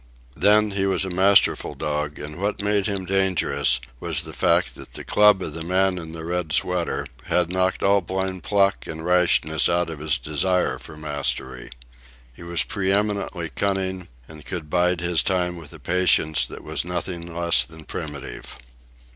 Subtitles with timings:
[0.35, 4.93] Then he was a masterful dog, and what made him dangerous was the fact that
[4.93, 9.05] the club of the man in the red sweater had knocked all blind pluck and
[9.05, 11.69] rashness out of his desire for mastery.
[12.33, 17.35] He was preeminently cunning, and could bide his time with a patience that was nothing
[17.37, 18.57] less than primitive.